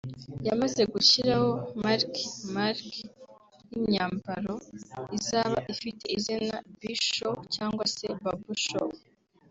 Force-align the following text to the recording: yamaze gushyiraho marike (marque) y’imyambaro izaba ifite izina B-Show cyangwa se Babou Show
yamaze 0.47 0.81
gushyiraho 0.93 1.49
marike 1.83 2.23
(marque) 2.55 2.99
y’imyambaro 3.69 4.55
izaba 5.17 5.57
ifite 5.73 6.03
izina 6.17 6.55
B-Show 6.79 7.35
cyangwa 7.55 7.83
se 7.95 8.07
Babou 8.23 8.55
Show 8.67 8.89